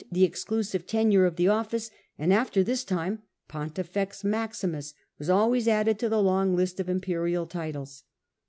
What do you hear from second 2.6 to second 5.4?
this time Pontifex Maximus was